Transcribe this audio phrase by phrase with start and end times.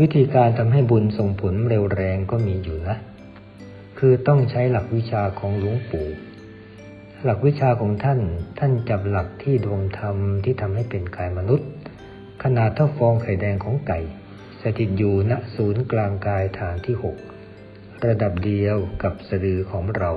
[0.00, 2.96] วิธีการทำให้บุญส่งผลเร็วแรงก็มีอยู่นะ
[3.98, 6.08] คือต้องใช้หลักวิชาของหลวงปู่
[7.24, 8.20] หลักวิชาของท่าน
[8.58, 11.68] ท่านจับหลักที่ดวงธรรมที่ทำให้เป็นกายมนุษย์
[12.42, 14.00] ขนาดเท่าฟองไข่แดงของไก่
[14.62, 17.16] สถิตอยู่ณศูนย์กลางกายฐานที่หก
[18.06, 20.10] ระดับเดียวกับสะดือของเรา